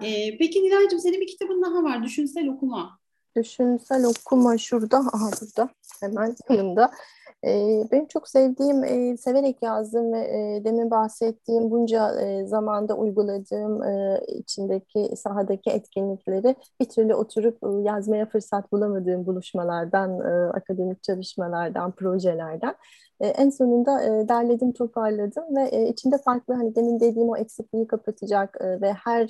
[0.02, 2.04] ee, peki Nilay'cığım senin bir kitabın daha var.
[2.04, 3.00] Düşünsel okuma.
[3.36, 4.98] Düşünsel okuma şurada.
[4.98, 5.68] Aha burada.
[6.00, 6.90] Hemen yanımda.
[7.46, 14.20] E, benim çok sevdiğim, e, severek yazdığım ve demin bahsettiğim bunca e, zamanda uyguladığım e,
[14.28, 22.74] içindeki sahadaki etkinlikleri bir türlü oturup e, yazmaya fırsat bulamadığım buluşmalardan, e, akademik çalışmalardan, projelerden
[23.20, 23.98] en sonunda
[24.28, 29.28] derledim, toparladım ve içinde farklı hani demin dediğim o eksikliği kapatacak ve her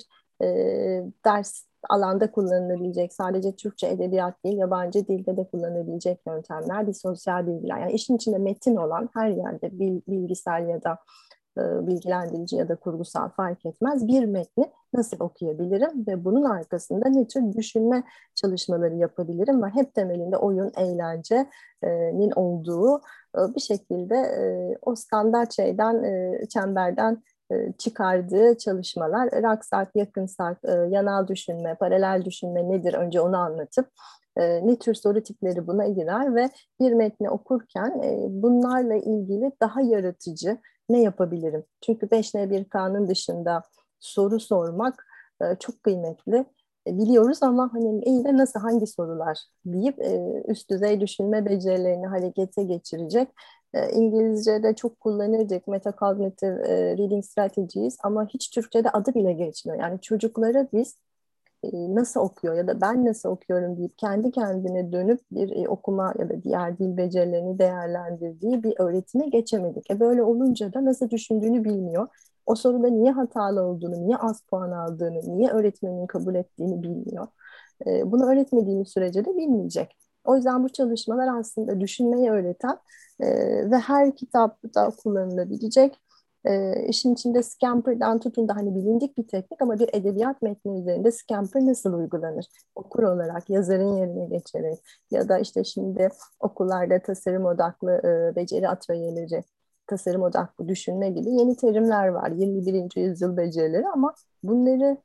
[1.25, 7.77] ders alanda kullanılabilecek sadece Türkçe edebiyat değil yabancı dilde de kullanılabilecek yöntemler bir sosyal bilgiler.
[7.77, 10.97] Yani işin içinde metin olan her yerde bilgisel ya da
[11.57, 14.07] e, bilgilendirici ya da kurgusal fark etmez.
[14.07, 18.03] Bir metni nasıl okuyabilirim ve bunun arkasında ne tür düşünme
[18.35, 22.97] çalışmaları yapabilirim ve hep temelinde oyun, eğlencenin olduğu
[23.37, 24.43] e, bir şekilde e,
[24.81, 26.03] o standart şeyden,
[26.49, 27.23] çemberden
[27.77, 33.89] çıkardığı çalışmalar Raksak, Yakınsak, e, yanal düşünme, paralel düşünme nedir önce onu anlatıp
[34.37, 40.57] e, ne tür soru tipleri buna girer ve bir metni okurken bunlarla ilgili daha yaratıcı
[40.89, 41.63] ne yapabilirim?
[41.81, 43.61] Çünkü 5N1K'nın dışında
[43.99, 45.05] soru sormak
[45.59, 46.45] çok kıymetli.
[46.87, 49.97] Biliyoruz ama hani iyi de nasıl hangi sorular deyip
[50.47, 53.35] üst düzey düşünme becerilerini harekete geçirecek e,
[53.73, 59.79] İngilizce'de çok kullanırdık metacognitive e, reading strategies ama hiç Türkçe'de adı bile geçmiyor.
[59.79, 60.97] Yani çocuklara biz
[61.63, 66.29] e, nasıl okuyor ya da ben nasıl okuyorum deyip kendi kendine dönüp bir okuma ya
[66.29, 69.91] da diğer dil becerilerini değerlendirdiği bir öğretime geçemedik.
[69.91, 72.07] E böyle olunca da nasıl düşündüğünü bilmiyor.
[72.45, 77.27] O soruda niye hatalı olduğunu, niye az puan aldığını, niye öğretmenin kabul ettiğini bilmiyor.
[77.85, 79.97] Bunu öğretmediğimiz sürece de bilmeyecek.
[80.23, 82.77] O yüzden bu çalışmalar aslında düşünmeyi öğreten
[83.19, 83.27] e,
[83.71, 85.99] ve her kitapta kullanılabilecek
[86.45, 91.11] e, işin içinde Scamper'dan tutun da hani bilindik bir teknik ama bir edebiyat metni üzerinde
[91.11, 92.45] Scamper nasıl uygulanır?
[92.75, 94.79] Okur olarak, yazarın yerine geçerek
[95.11, 99.43] ya da işte şimdi okullarda tasarım odaklı e, beceri atölyeleri,
[99.87, 102.31] tasarım odaklı düşünme gibi yeni terimler var.
[102.31, 103.01] 21.
[103.01, 104.97] yüzyıl becerileri ama bunları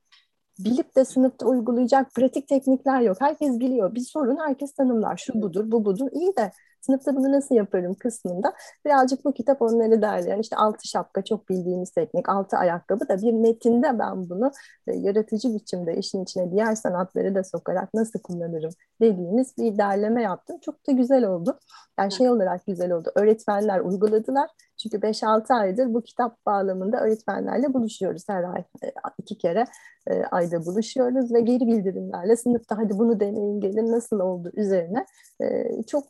[0.58, 3.16] bilip de sınıfta uygulayacak pratik teknikler yok.
[3.20, 3.94] Herkes biliyor.
[3.94, 5.16] Bir sorun herkes tanımlar.
[5.16, 6.08] Şu budur, bu budur.
[6.12, 8.52] İyi de sınıfta bunu nasıl yaparım kısmında
[8.84, 13.32] birazcık bu kitap onları derleyen işte altı şapka çok bildiğimiz teknik, altı ayakkabı da bir
[13.32, 14.52] metinde ben bunu
[14.86, 20.58] e, yaratıcı biçimde işin içine diğer sanatları da sokarak nasıl kullanırım dediğimiz bir derleme yaptım.
[20.60, 21.58] Çok da güzel oldu.
[21.98, 23.12] Yani şey olarak güzel oldu.
[23.14, 24.50] Öğretmenler uyguladılar.
[24.90, 28.60] Çünkü 5-6 aydır bu kitap bağlamında öğretmenlerle buluşuyoruz her ay.
[28.82, 29.64] E, iki kere
[30.10, 35.06] e, ayda buluşuyoruz ve geri bildirimlerle sınıfta hadi bunu deneyin gelin nasıl oldu üzerine
[35.42, 36.04] e, çok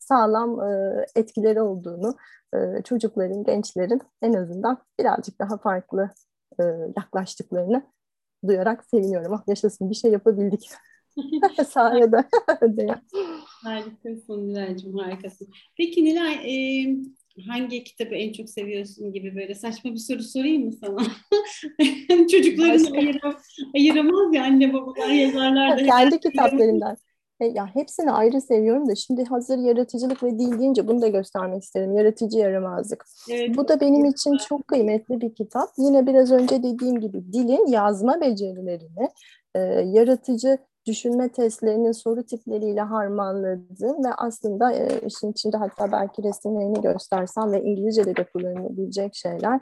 [0.00, 0.60] sağlam
[1.16, 2.16] etkileri olduğunu
[2.84, 6.10] çocukların, gençlerin en azından birazcık daha farklı
[6.96, 7.82] yaklaştıklarını
[8.46, 9.32] duyarak seviniyorum.
[9.32, 10.70] Ah yaşasın bir şey yapabildik.
[11.68, 12.24] Sayede.
[13.64, 15.48] Harikasın Nilay'cığım harikasın.
[15.76, 16.96] Peki Nilay e,
[17.48, 20.98] hangi kitabı en çok seviyorsun gibi böyle saçma bir soru sorayım mı sana?
[22.30, 23.36] Çocukların ayıram,
[23.74, 25.86] ayıramaz ya anne babalar yazarlar da.
[25.86, 26.96] Kendi kitaplarımdan.
[27.40, 31.62] E, ya hepsini ayrı seviyorum da şimdi hazır yaratıcılık ve dil deyince bunu da göstermek
[31.62, 31.92] isterim.
[31.92, 33.04] Yaratıcı yaramazlık.
[33.30, 33.56] Evet.
[33.56, 35.68] Bu da benim için çok kıymetli bir kitap.
[35.78, 39.08] Yine biraz önce dediğim gibi dilin yazma becerilerini,
[39.54, 46.80] e, yaratıcı düşünme testlerinin soru tipleriyle harmanladığım ve aslında e, işin içinde hatta belki resimlerini
[46.80, 49.60] göstersem ve İngilizce'de de kullanılabilecek şeyler.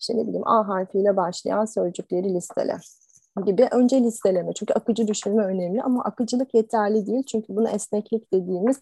[0.00, 2.76] İşte ne bileyim A harfiyle başlayan sözcükleri listele
[3.46, 4.52] gibi önce listeleme.
[4.52, 7.22] Çünkü akıcı düşünme önemli ama akıcılık yeterli değil.
[7.22, 8.80] Çünkü bunu esneklik dediğimiz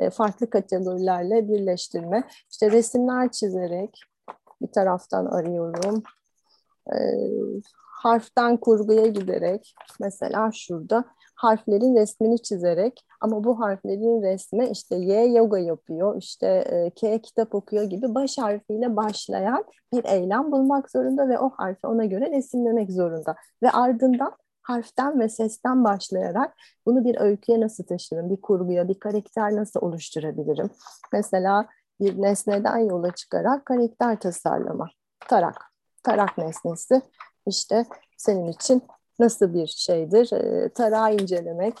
[0.00, 2.28] e, farklı kategorilerle birleştirme.
[2.50, 4.00] İşte resimler çizerek
[4.62, 6.02] bir taraftan arıyorum.
[6.86, 6.96] E,
[8.02, 11.04] harften kurguya giderek mesela şurada
[11.42, 17.54] harflerin resmini çizerek ama bu harflerin resmi işte Y yoga yapıyor, işte e, K kitap
[17.54, 22.92] okuyor gibi baş harfiyle başlayan bir eylem bulmak zorunda ve o harfi ona göre resimlemek
[22.92, 23.36] zorunda.
[23.62, 26.54] Ve ardından harften ve sesten başlayarak
[26.86, 30.70] bunu bir öyküye nasıl taşırım, bir kurguya, bir karakter nasıl oluşturabilirim?
[31.12, 31.66] Mesela
[32.00, 34.88] bir nesneden yola çıkarak karakter tasarlama.
[35.28, 37.02] Tarak, tarak nesnesi
[37.46, 38.82] işte senin için
[39.18, 40.32] nasıl bir şeydir?
[40.32, 41.74] E, tarağı incelemek,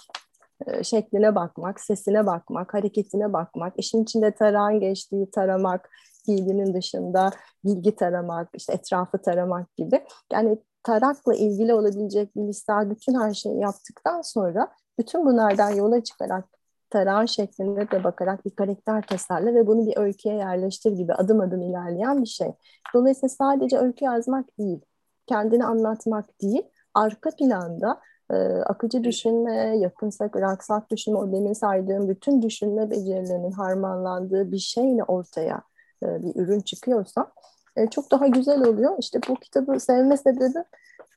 [0.66, 5.90] e, şekline bakmak, sesine bakmak, hareketine bakmak, işin içinde tarağın geçtiği taramak,
[6.26, 7.30] fiilinin dışında
[7.64, 10.04] bilgi taramak, işte etrafı taramak gibi.
[10.32, 14.68] Yani tarakla ilgili olabilecek bilişsel bütün her şeyi yaptıktan sonra
[14.98, 16.44] bütün bunlardan yola çıkarak
[16.90, 21.62] tarağın şekline de bakarak bir karakter tasarla ve bunu bir öyküye yerleştir gibi adım adım
[21.62, 22.48] ilerleyen bir şey.
[22.94, 24.80] Dolayısıyla sadece öykü yazmak değil,
[25.26, 26.62] kendini anlatmak değil,
[26.94, 28.00] arka planda
[28.30, 35.04] e, akıcı düşünme, yakınsak, raksak düşünme, o demin saydığım bütün düşünme becerilerinin harmanlandığı bir şeyle
[35.04, 35.62] ortaya
[36.02, 37.32] e, bir ürün çıkıyorsa
[37.76, 38.96] e, çok daha güzel oluyor.
[38.98, 40.64] İşte bu kitabı sevme sebebi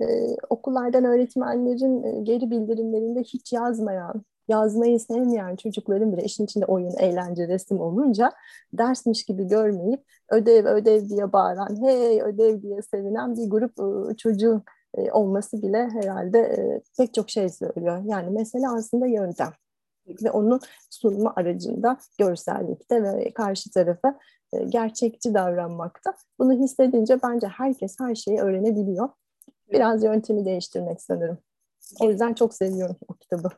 [0.01, 6.93] e, okullardan öğretmenlerin e, geri bildirimlerinde hiç yazmayan, yazmayı sevmeyen çocukların bile işin içinde oyun,
[6.99, 8.31] eğlence, resim olunca
[8.73, 13.71] dersmiş gibi görmeyip ödev ödev diye bağıran, hey ödev diye sevinen bir grup
[14.11, 14.63] e, çocuğun
[14.97, 18.01] e, olması bile herhalde e, pek çok şey söylüyor.
[18.05, 19.51] Yani mesela aslında yöntem
[20.23, 24.19] ve onun sunma aracında görsellikte ve karşı tarafa
[24.53, 26.13] e, gerçekçi davranmakta.
[26.39, 29.09] Bunu hissedince bence herkes her şeyi öğrenebiliyor.
[29.71, 31.37] Biraz yöntemi değiştirmek sanırım.
[31.99, 33.49] O yüzden çok seviyorum o kitabı.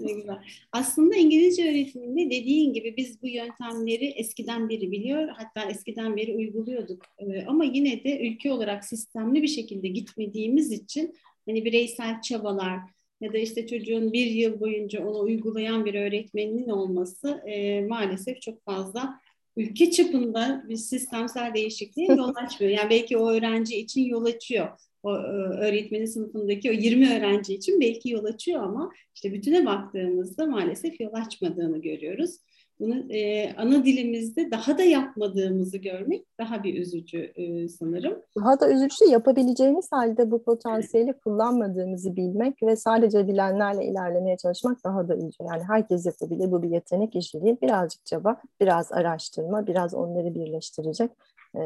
[0.00, 0.38] ne güzel.
[0.72, 7.02] Aslında İngilizce öğretiminde dediğin gibi biz bu yöntemleri eskiden beri biliyor, hatta eskiden beri uyguluyorduk.
[7.18, 11.14] Ee, ama yine de ülke olarak sistemli bir şekilde gitmediğimiz için
[11.46, 12.78] hani bireysel çabalar
[13.20, 18.64] ya da işte çocuğun bir yıl boyunca onu uygulayan bir öğretmenin olması e, maalesef çok
[18.64, 19.20] fazla
[19.56, 22.72] ülke çapında bir sistemsel değişikliğe yol açmıyor.
[22.72, 24.68] Yani belki o öğrenci için yol açıyor
[25.02, 25.20] o e,
[25.66, 31.12] öğretmenin sınıfındaki o 20 öğrenci için belki yol açıyor ama işte bütüne baktığımızda maalesef yol
[31.12, 32.38] açmadığını görüyoruz.
[32.80, 38.22] Bunu e, ana dilimizde daha da yapmadığımızı görmek daha bir üzücü e, sanırım.
[38.36, 45.08] Daha da üzücü yapabileceğimiz halde bu potansiyeli kullanmadığımızı bilmek ve sadece bilenlerle ilerlemeye çalışmak daha
[45.08, 45.44] da üzücü.
[45.50, 46.52] Yani herkes yapabilir.
[46.52, 47.56] Bu bir yetenek işi değil.
[47.62, 51.10] Birazcık çaba, biraz araştırma, biraz onları birleştirecek
[51.54, 51.60] e,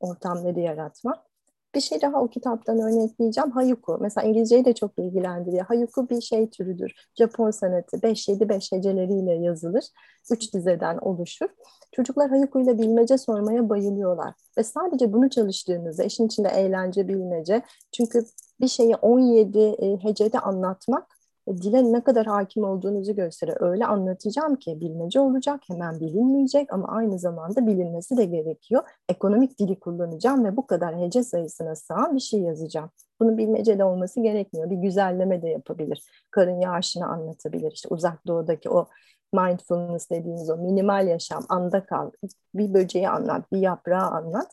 [0.00, 1.33] ortamları yaratmak.
[1.74, 3.50] Bir şey daha o kitaptan örnekleyeceğim.
[3.50, 3.98] Hayuku.
[4.00, 5.66] Mesela İngilizceyi de çok ilgilendiriyor.
[5.66, 6.92] Hayuku bir şey türüdür.
[7.18, 7.96] Japon sanatı.
[7.96, 9.84] 5-7-5 heceleriyle yazılır.
[10.30, 11.46] Üç dizeden oluşur.
[11.92, 14.34] Çocuklar Hayuku ile bilmece sormaya bayılıyorlar.
[14.58, 17.62] Ve sadece bunu çalıştığınızda işin içinde eğlence, bilmece.
[17.92, 18.24] Çünkü
[18.60, 21.13] bir şeyi 17 e, hecede anlatmak
[21.48, 23.56] dile ne kadar hakim olduğunuzu gösterir.
[23.60, 28.82] Öyle anlatacağım ki bilmece olacak, hemen bilinmeyecek ama aynı zamanda bilinmesi de gerekiyor.
[29.08, 32.90] Ekonomik dili kullanacağım ve bu kadar hece sayısına sığan bir şey yazacağım.
[33.20, 34.70] Bunun bilmeceli olması gerekmiyor.
[34.70, 36.02] Bir güzelleme de yapabilir.
[36.30, 37.72] Karın yağışını anlatabilir.
[37.72, 38.86] İşte uzak doğudaki o
[39.32, 42.10] mindfulness dediğimiz o minimal yaşam, anda kal,
[42.54, 44.48] bir böceği anlat, bir yaprağı anlat.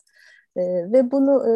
[0.56, 1.52] E, ve bunu e,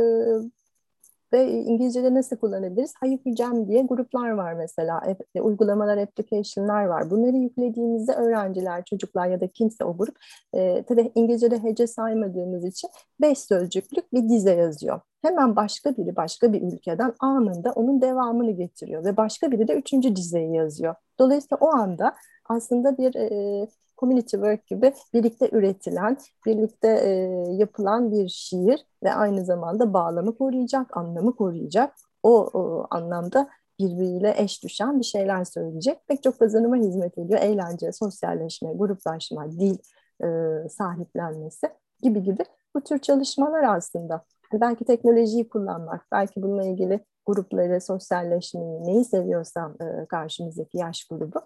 [1.37, 2.95] ve İngilizce'de nasıl kullanabiliriz?
[3.01, 7.11] Hayıflayacağım diye gruplar var mesela, e, uygulamalar, application'lar var.
[7.11, 10.17] Bunları yüklediğimizde öğrenciler, çocuklar ya da kimse o grup,
[10.55, 15.01] e, tabii İngilizce'de hece saymadığımız için beş sözcüklük bir dize yazıyor.
[15.23, 20.17] Hemen başka biri başka bir ülkeden anında onun devamını getiriyor ve başka biri de üçüncü
[20.17, 20.95] dizeyi yazıyor.
[21.19, 22.15] Dolayısıyla o anda
[22.49, 23.67] aslında bir e,
[23.99, 27.11] community work gibi birlikte üretilen, birlikte e,
[27.53, 31.95] yapılan bir şiir ve aynı zamanda bağlamı koruyacak, anlamı koruyacak.
[32.23, 35.99] O, o anlamda birbiriyle eş düşen bir şeyler söyleyecek.
[36.09, 37.41] Pek çok kazanıma hizmet ediyor.
[37.43, 39.79] Eğlence, sosyalleşme, gruplaşma, dil
[40.25, 40.29] e,
[40.69, 41.67] sahiplenmesi
[42.03, 44.25] gibi gibi bu tür çalışmalar aslında.
[44.53, 51.41] Belki teknolojiyi kullanmak, belki bununla ilgili grupları, sosyalleşmeyi, neyi seviyorsam e, karşımızdaki yaş grubu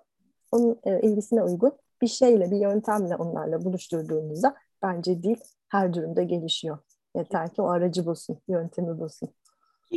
[0.52, 5.36] onun e, ilgisine uygun bir şeyle, bir yöntemle onlarla buluşturduğumuzda bence dil
[5.68, 6.78] her durumda gelişiyor.
[7.16, 9.28] Yeter ki o aracı bulsun, yöntemi bulsun.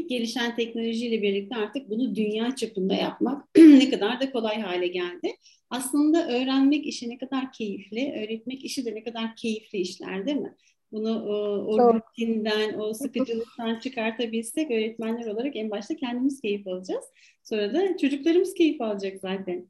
[0.09, 5.35] Gelişen teknolojiyle birlikte artık bunu dünya çapında yapmak ne kadar da kolay hale geldi.
[5.69, 10.55] Aslında öğrenmek işi ne kadar keyifli, öğretmek işi de ne kadar keyifli işler değil mi?
[10.91, 11.33] Bunu o,
[11.73, 17.05] o rutinden, o sıkıcılıktan çıkartabilsek öğretmenler olarak en başta kendimiz keyif alacağız.
[17.43, 19.67] Sonra da çocuklarımız keyif alacak zaten.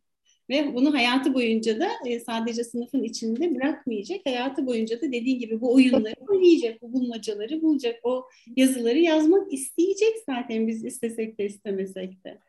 [0.50, 4.20] Ve bunu hayatı boyunca da e, sadece sınıfın içinde bırakmayacak.
[4.26, 8.26] Hayatı boyunca da dediğin gibi bu oyunları oynayacak, bu bulmacaları bulacak, o
[8.56, 12.40] yazıları yazmak isteyecek zaten biz istesek de istemesek de.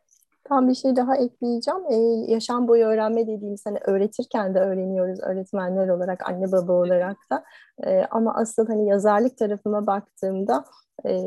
[0.45, 1.81] Tam bir şey daha ekleyeceğim.
[1.91, 7.45] Ee, yaşam boyu öğrenme dediğimiz hani öğretirken de öğreniyoruz öğretmenler olarak, anne baba olarak da.
[7.87, 10.65] Ee, ama asıl hani yazarlık tarafıma baktığımda
[11.07, 11.27] e,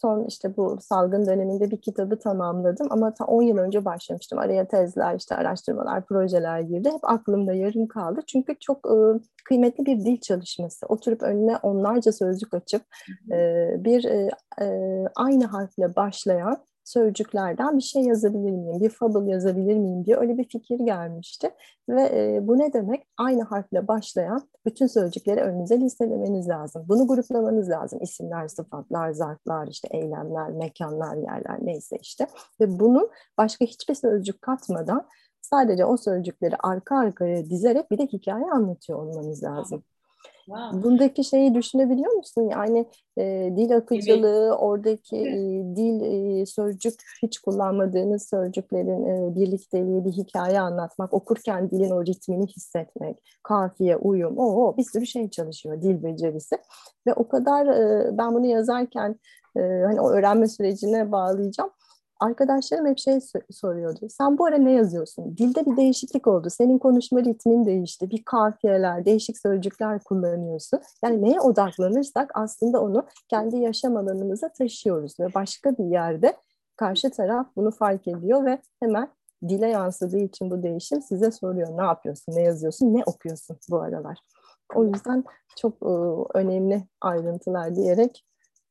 [0.00, 4.38] son işte bu salgın döneminde bir kitabı tamamladım ama ta 10 yıl önce başlamıştım.
[4.38, 6.88] Araya tezler, işte araştırmalar, projeler girdi.
[6.88, 8.20] Hep aklımda yarım kaldı.
[8.26, 8.96] Çünkü çok e,
[9.44, 10.86] kıymetli bir dil çalışması.
[10.86, 12.82] Oturup önüne onlarca sözcük açıp
[13.32, 13.38] e,
[13.84, 14.28] bir e,
[14.60, 14.66] e,
[15.16, 20.48] aynı harfle başlayan sözcüklerden bir şey yazabilir miyim, bir fable yazabilir miyim diye öyle bir
[20.48, 21.50] fikir gelmişti.
[21.88, 23.06] Ve e, bu ne demek?
[23.18, 26.84] Aynı harfle başlayan bütün sözcükleri önünüze listelemeniz lazım.
[26.88, 27.98] Bunu gruplamanız lazım.
[28.02, 32.26] İsimler, sıfatlar, zarflar, işte eylemler, mekanlar, yerler neyse işte.
[32.60, 35.08] Ve bunu başka hiçbir sözcük katmadan
[35.40, 39.82] sadece o sözcükleri arka arkaya dizerek bir de hikaye anlatıyor olmanız lazım.
[40.46, 40.82] Wow.
[40.82, 42.48] Bundaki şeyi düşünebiliyor musun?
[42.48, 42.86] Yani
[43.18, 44.56] e, dil akıcılığı, evet.
[44.58, 45.16] oradaki.
[45.16, 45.36] E,
[45.76, 52.46] dil e, sözcük hiç kullanmadığınız sözcüklerin e, birlikteliği, bir hikaye anlatmak, okurken dilin o ritmini
[52.46, 56.58] hissetmek, kafiye, uyum, o, o bir sürü şey çalışıyor dil becerisi.
[57.06, 59.20] Ve o kadar e, ben bunu yazarken
[59.56, 61.70] e, hani o öğrenme sürecine bağlayacağım
[62.20, 63.18] arkadaşlarım hep şey
[63.50, 64.06] soruyordu.
[64.08, 65.36] Sen bu ara ne yazıyorsun?
[65.36, 66.48] Dilde bir değişiklik oldu.
[66.50, 68.10] Senin konuşma ritmin değişti.
[68.10, 70.80] Bir kafiyeler, değişik sözcükler kullanıyorsun.
[71.04, 76.36] Yani neye odaklanırsak aslında onu kendi yaşam alanımıza taşıyoruz ve başka bir yerde
[76.76, 79.08] karşı taraf bunu fark ediyor ve hemen
[79.48, 81.78] dile yansıdığı için bu değişim size soruyor.
[81.78, 84.18] Ne yapıyorsun, ne yazıyorsun, ne okuyorsun bu aralar?
[84.74, 85.24] O yüzden
[85.56, 85.74] çok
[86.34, 88.24] önemli ayrıntılar diyerek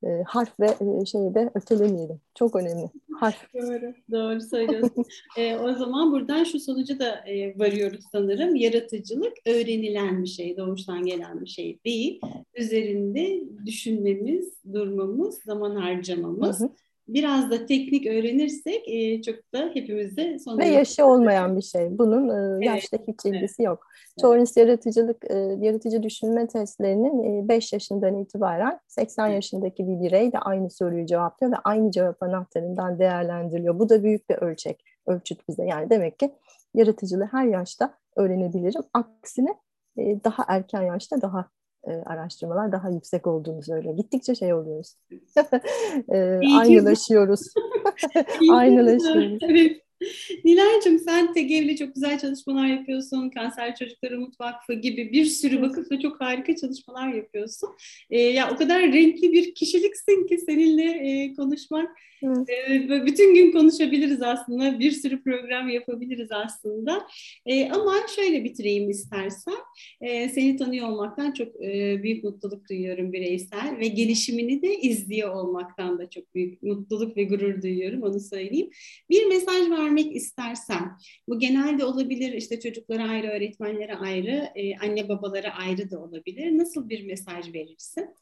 [0.04, 2.20] e, harf ve e, şeyi de ötelemeyelim.
[2.36, 2.90] Çok önemli.
[3.20, 3.54] Harf.
[3.54, 5.06] Doğru, doğru söylüyorsun.
[5.38, 8.56] e, o zaman buradan şu sonuca da e, varıyoruz sanırım.
[8.56, 12.22] Yaratıcılık öğrenilen bir şey, doğuştan gelen bir şey değil.
[12.56, 16.60] Üzerinde düşünmemiz, durmamız, zaman harcamamız.
[16.60, 16.70] Hı hı
[17.08, 21.98] biraz da teknik öğrenirsek e, çok da hepimizde son Ve yaşı olmayan bir şey.
[21.98, 22.30] Bunun
[22.62, 23.08] e, yaşta evet.
[23.08, 23.68] hiç ilgisi evet.
[23.68, 23.88] yok.
[24.26, 24.58] Evet.
[24.58, 29.36] yaratıcılık, e, yaratıcı düşünme testlerinin 5 e, yaşından itibaren 80 evet.
[29.36, 33.80] yaşındaki bir birey de aynı soruyu cevaplıyor ve aynı cevap anahtarından değerlendiriliyor.
[33.80, 35.66] Bu da büyük bir ölçek, ölçüt bize.
[35.66, 36.32] Yani demek ki
[36.74, 38.82] yaratıcılığı her yaşta öğrenebilirim.
[38.94, 39.56] Aksine
[39.98, 41.50] daha erken yaşta daha
[41.88, 43.96] e, araştırmalar daha yüksek olduğunu söylüyor.
[43.96, 44.96] Gittikçe şey oluyoruz.
[46.14, 46.18] e,
[46.58, 47.54] aynılaşıyoruz.
[48.52, 49.38] aynılaşıyoruz.
[49.42, 49.84] evet.
[50.46, 53.30] Nilay'cığım sen TGV'le çok güzel çalışmalar yapıyorsun.
[53.30, 57.70] Kanser Çocukları Umut Vakfı gibi bir sürü vakıfla çok harika çalışmalar yapıyorsun.
[58.10, 61.90] Ee, ya o kadar renkli bir kişiliksin ki seninle e, konuşmak
[62.24, 64.80] e, bütün gün konuşabiliriz aslında.
[64.80, 67.08] Bir sürü program yapabiliriz aslında.
[67.46, 69.54] E, ama şöyle bitireyim istersen.
[70.02, 76.00] E, seni tanıyor olmaktan çok e, büyük mutluluk duyuyorum bireysel ve gelişimini de izliyor olmaktan
[76.00, 78.70] da çok büyük mutluluk ve gurur duyuyorum onu söyleyeyim.
[79.10, 80.98] Bir mesaj vermek istersen
[81.30, 86.58] bu genelde olabilir işte çocuklara ayrı, öğretmenlere ayrı, e, anne babalara ayrı da olabilir.
[86.58, 88.16] Nasıl bir mesaj verirsin?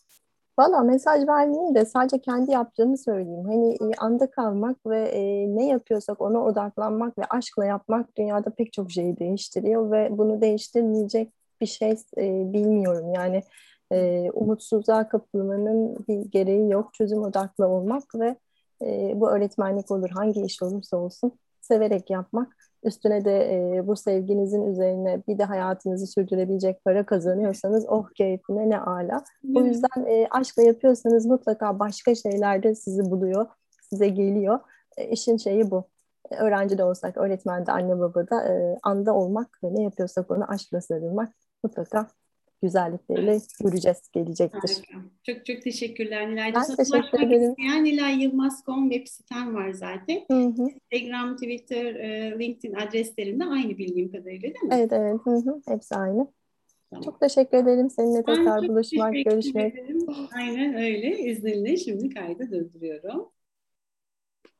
[0.60, 3.46] Valla mesaj vermeyeyim de sadece kendi yaptığımı söyleyeyim.
[3.46, 5.22] Hani e, anda kalmak ve e,
[5.56, 11.34] ne yapıyorsak ona odaklanmak ve aşkla yapmak dünyada pek çok şeyi değiştiriyor ve bunu değiştirmeyecek
[11.62, 13.13] bir şey e, bilmiyorum.
[13.13, 13.44] Yani
[13.92, 16.94] e, umutsuzluğa kapılmanın bir gereği yok.
[16.94, 18.36] Çözüm odaklı olmak ve
[18.82, 21.32] e, bu öğretmenlik olur, hangi iş olursa olsun
[21.72, 22.58] severek yapmak.
[22.84, 28.80] Üstüne de e, bu sevginizin üzerine bir de hayatınızı sürdürebilecek para kazanıyorsanız oh keyfine ne
[28.80, 29.24] ala.
[29.56, 33.46] O yüzden e, aşkla yapıyorsanız mutlaka başka şeyler de sizi buluyor,
[33.90, 34.60] size geliyor.
[34.98, 35.84] E, işin şeyi bu.
[36.40, 40.52] Öğrenci de olsak, öğretmen de, anne baba da e, anda olmak ve ne yapıyorsak onu
[40.52, 41.30] aşkla sarılmak
[41.63, 42.08] mutlaka
[42.62, 44.60] güzellikleriyle yürüyeceğiz, gelecektir.
[44.60, 45.08] Harika.
[45.24, 46.54] Çok çok teşekkürler Nilay.
[46.54, 47.50] Ben teşekkür ederim.
[47.50, 50.22] isteyen Nilayyılmaz.com web sitem var zaten.
[50.32, 50.68] Hı hı.
[50.92, 54.70] Instagram, Twitter, e, LinkedIn adreslerinde aynı bildiğim kadarıyla değil mi?
[54.72, 55.20] Evet, evet.
[55.24, 55.62] Hı hı.
[55.68, 56.28] Hepsi aynı.
[56.90, 57.04] Tamam.
[57.04, 57.90] Çok teşekkür ederim.
[57.90, 59.74] Seninle tekrar buluşmak, görüşmek.
[59.74, 60.06] ederim.
[60.36, 61.20] Aynen öyle.
[61.20, 63.32] İzninle şimdi kaydı durduruyorum.